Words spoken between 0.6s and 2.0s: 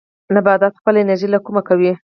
خپله انرژي له کومه کوي؟